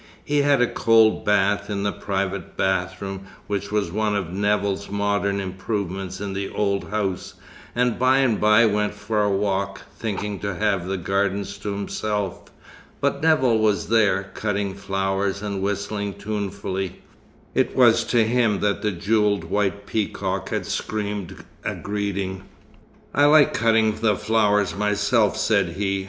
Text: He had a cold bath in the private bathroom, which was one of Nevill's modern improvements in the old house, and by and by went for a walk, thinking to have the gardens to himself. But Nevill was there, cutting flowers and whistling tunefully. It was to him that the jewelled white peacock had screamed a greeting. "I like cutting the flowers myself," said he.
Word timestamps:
He 0.23 0.41
had 0.41 0.63
a 0.63 0.73
cold 0.73 1.23
bath 1.23 1.69
in 1.69 1.83
the 1.83 1.91
private 1.91 2.57
bathroom, 2.57 3.27
which 3.45 3.71
was 3.71 3.91
one 3.91 4.15
of 4.15 4.31
Nevill's 4.33 4.89
modern 4.89 5.39
improvements 5.39 6.19
in 6.19 6.33
the 6.33 6.49
old 6.49 6.85
house, 6.85 7.35
and 7.75 7.99
by 7.99 8.17
and 8.17 8.41
by 8.41 8.65
went 8.65 8.95
for 8.95 9.21
a 9.21 9.29
walk, 9.29 9.83
thinking 9.95 10.39
to 10.39 10.55
have 10.55 10.87
the 10.87 10.97
gardens 10.97 11.55
to 11.59 11.71
himself. 11.73 12.49
But 12.99 13.21
Nevill 13.21 13.59
was 13.59 13.89
there, 13.89 14.31
cutting 14.33 14.73
flowers 14.73 15.43
and 15.43 15.61
whistling 15.61 16.15
tunefully. 16.15 16.99
It 17.53 17.75
was 17.75 18.03
to 18.05 18.25
him 18.25 18.59
that 18.61 18.81
the 18.81 18.91
jewelled 18.91 19.43
white 19.43 19.85
peacock 19.85 20.49
had 20.49 20.65
screamed 20.65 21.45
a 21.63 21.75
greeting. 21.75 22.41
"I 23.13 23.25
like 23.25 23.53
cutting 23.53 23.93
the 23.95 24.15
flowers 24.15 24.75
myself," 24.75 25.37
said 25.37 25.73
he. 25.77 25.99